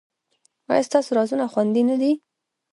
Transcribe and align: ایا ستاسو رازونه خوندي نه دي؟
ایا 0.71 0.87
ستاسو 0.87 1.09
رازونه 1.17 1.45
خوندي 1.53 1.83
نه 1.89 1.95
دي؟ 2.01 2.11